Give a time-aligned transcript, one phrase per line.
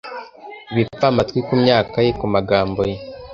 [0.71, 2.97] ibipfamatwi kumyaka ye kumagambo ye